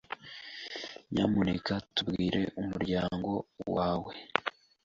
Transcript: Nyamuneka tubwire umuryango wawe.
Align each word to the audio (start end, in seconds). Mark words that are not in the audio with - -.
Nyamuneka 1.11 1.73
tubwire 1.95 2.41
umuryango 2.61 3.31
wawe. 3.75 4.13